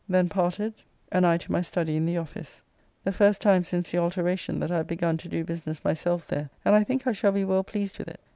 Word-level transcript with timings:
Then 0.09 0.29
parted, 0.29 0.73
and 1.11 1.27
I 1.27 1.37
to 1.37 1.51
my 1.51 1.61
study 1.61 1.95
in 1.95 2.07
the 2.07 2.17
office. 2.17 2.63
The 3.03 3.11
first 3.11 3.39
time 3.39 3.63
since 3.63 3.91
the 3.91 3.99
alteracon 3.99 4.59
that 4.61 4.71
I 4.71 4.77
have 4.77 4.87
begun 4.87 5.17
to 5.17 5.29
do 5.29 5.43
business 5.43 5.83
myself 5.85 6.25
there, 6.27 6.49
and 6.65 6.73
I 6.73 6.83
think 6.83 7.05
I 7.05 7.11
shall 7.11 7.31
be 7.33 7.45
well 7.45 7.63
pleased 7.63 7.99
with 7.99 8.07
it. 8.07 8.19